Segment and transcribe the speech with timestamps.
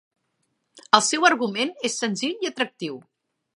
[0.99, 3.01] El seu argument és senzill i atractiu.